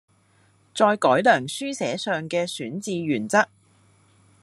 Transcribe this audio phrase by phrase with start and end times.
[0.73, 3.49] 再改良書寫上嘅選字原則